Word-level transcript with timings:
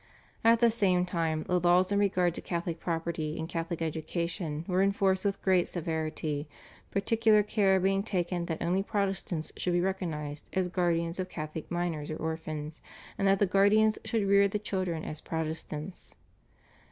At 0.43 0.61
the 0.61 0.71
same 0.71 1.05
time 1.05 1.43
the 1.43 1.59
laws 1.59 1.91
in 1.91 1.99
regard 1.99 2.33
to 2.33 2.41
Catholic 2.41 2.79
property, 2.79 3.37
and 3.37 3.47
Catholic 3.47 3.83
education 3.83 4.65
were 4.67 4.81
enforced 4.81 5.23
with 5.23 5.39
great 5.43 5.67
severity, 5.67 6.49
particular 6.89 7.43
care 7.43 7.79
being 7.79 8.01
taken 8.01 8.47
that 8.47 8.63
only 8.63 8.81
Protestants 8.81 9.53
should 9.57 9.73
be 9.73 9.79
recognised 9.79 10.49
as 10.53 10.69
guardians 10.69 11.19
of 11.19 11.29
Catholic 11.29 11.69
minors 11.69 12.09
or 12.09 12.17
orphans, 12.17 12.81
and 13.19 13.27
that 13.27 13.37
the 13.37 13.45
guardians 13.45 13.99
should 14.03 14.25
rear 14.25 14.47
the 14.47 14.57
children 14.57 15.05
as 15.05 15.21
Protestants. 15.21 16.15